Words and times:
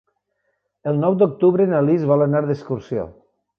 El 0.91 0.97
nou 1.01 1.17
d'octubre 1.19 1.69
na 1.75 1.83
Lis 1.91 2.09
vol 2.15 2.27
anar 2.29 2.43
d'excursió. 2.49 3.09